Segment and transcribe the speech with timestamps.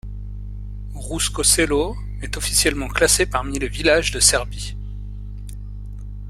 [0.95, 4.75] Rusko Selo est officiellement classé parmi les villages de Serbie.